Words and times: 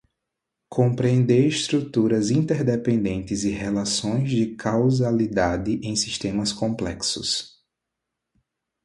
Compreender 0.67 1.47
estruturas 1.47 2.31
interdependentes 2.31 3.43
e 3.45 3.51
relações 3.51 4.31
de 4.31 4.55
causalidade 4.55 5.79
em 5.87 5.95
sistemas 5.95 6.51
complexos. 6.51 7.61